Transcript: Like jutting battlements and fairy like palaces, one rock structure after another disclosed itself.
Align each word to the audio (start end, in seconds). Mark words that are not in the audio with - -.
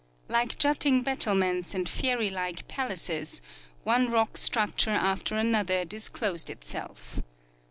Like 0.27 0.57
jutting 0.57 1.03
battlements 1.03 1.75
and 1.75 1.87
fairy 1.87 2.31
like 2.31 2.67
palaces, 2.67 3.39
one 3.83 4.09
rock 4.09 4.35
structure 4.35 4.89
after 4.89 5.35
another 5.35 5.85
disclosed 5.85 6.49
itself. 6.49 7.21